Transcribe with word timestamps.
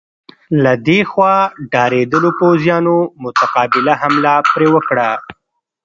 له 0.63 0.73
دې 0.87 0.99
خوا 1.11 1.35
ډارېدلو 1.71 2.29
پوځیانو 2.39 2.95
متقابله 3.23 3.93
حمله 4.01 4.33
پرې 4.53 4.67
وکړه. 4.75 5.09